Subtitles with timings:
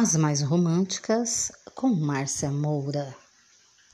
[0.00, 3.16] As mais românticas com Márcia Moura.